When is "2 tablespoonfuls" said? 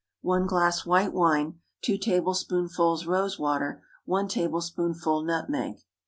1.83-3.05